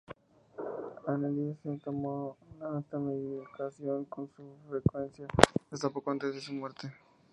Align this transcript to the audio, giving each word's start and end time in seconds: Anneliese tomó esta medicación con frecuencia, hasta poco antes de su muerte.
Anneliese 1.05 1.77
tomó 1.83 2.35
esta 2.79 2.97
medicación 2.97 4.05
con 4.05 4.31
frecuencia, 4.67 5.27
hasta 5.69 5.91
poco 5.91 6.09
antes 6.09 6.33
de 6.33 6.41
su 6.41 6.53
muerte. 6.53 6.91